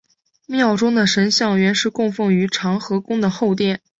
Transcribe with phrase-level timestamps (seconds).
[0.47, 3.81] 庙中的神像原是供奉于长和宫的后殿。